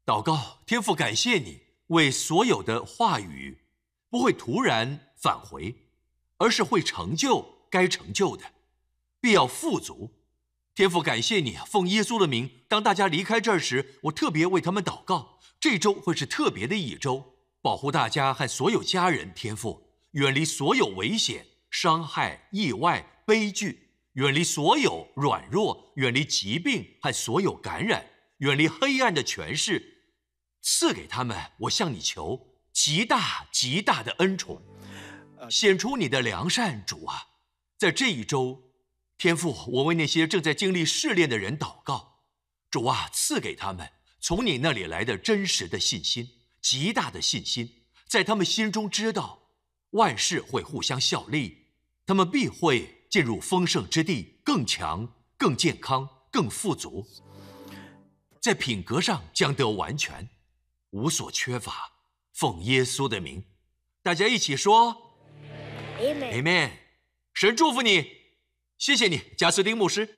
[0.05, 0.59] 祷告。
[0.65, 3.59] 天父，感谢你为所有的话语
[4.09, 5.75] 不会突然返回，
[6.37, 8.45] 而是会成就该成就的，
[9.19, 10.09] 必要富足。
[10.75, 12.49] 天父，感谢你，奉耶稣的名。
[12.67, 15.39] 当大家离开这儿时，我特别为他们祷告。
[15.59, 19.31] 这周会是特别的一周，保护大家和所有家人。
[19.35, 28.07] 天父，远离所有危险、伤害、意外、悲剧，远离所有软弱，远离疾病和所有感染，
[28.39, 30.07] 远离黑暗的权势，
[30.63, 31.37] 赐给他们。
[31.59, 34.59] 我向你求极大极大的恩宠，
[35.51, 37.27] 显出你的良善，主啊，
[37.77, 38.72] 在这一周。
[39.23, 42.25] 天父，我为那些正在经历试炼的人祷告，
[42.69, 46.27] 主啊，赐给他们从你那里来的真实的信心，
[46.61, 49.47] 极大的信心，在他们心中知道
[49.91, 51.67] 万事会互相效力，
[52.05, 57.07] 他们必会进入丰盛之地，更强、更健康、更富足，
[58.41, 60.27] 在品格上将得完全，
[60.89, 61.93] 无所缺乏。
[62.33, 63.45] 奉耶稣的名，
[64.01, 65.15] 大家一起说
[66.01, 66.71] ：Amen。
[67.33, 68.22] 神祝福你。
[68.85, 70.09] 谢谢你，贾斯丁牧师。